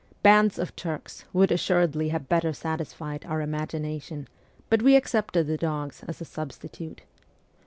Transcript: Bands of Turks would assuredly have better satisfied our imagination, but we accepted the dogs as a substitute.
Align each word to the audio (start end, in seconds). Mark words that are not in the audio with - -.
Bands 0.23 0.57
of 0.57 0.75
Turks 0.75 1.25
would 1.31 1.51
assuredly 1.51 2.09
have 2.09 2.27
better 2.27 2.53
satisfied 2.53 3.23
our 3.27 3.39
imagination, 3.39 4.27
but 4.67 4.81
we 4.81 4.95
accepted 4.95 5.45
the 5.45 5.57
dogs 5.57 6.03
as 6.07 6.19
a 6.19 6.25
substitute. 6.25 7.01